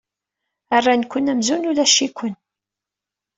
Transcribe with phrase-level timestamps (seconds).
[0.83, 2.33] Rran-ken amzun ulac-iken.